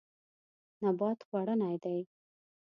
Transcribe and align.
نبات 0.83 1.19
خوړنی 1.27 1.75
دی. 1.83 1.99